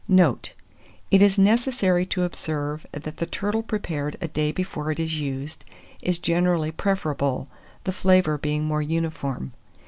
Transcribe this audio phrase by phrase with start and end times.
[0.07, 0.53] Note.
[1.11, 5.63] It is necessary to observe, that the turtle prepared a day before it is used,
[6.01, 7.47] is generally preferable,
[7.83, 9.53] the flavour being more uniform.